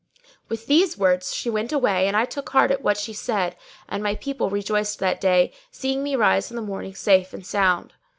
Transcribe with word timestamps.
With 0.49 0.65
these 0.65 0.97
words 0.97 1.31
she 1.31 1.47
went 1.47 1.71
away 1.71 2.07
and 2.07 2.17
I 2.17 2.25
took 2.25 2.49
heart 2.49 2.71
at 2.71 2.81
what 2.81 2.97
she 2.97 3.13
said 3.13 3.55
and 3.87 4.01
my 4.01 4.15
people 4.15 4.49
rejoiced 4.49 4.97
that 4.97 5.21
day, 5.21 5.53
seeing 5.69 6.01
me 6.01 6.15
rise 6.15 6.49
in 6.49 6.55
the 6.55 6.61
morning 6.63 6.95
safe 6.95 7.35
and 7.35 7.45
sound. 7.45 7.93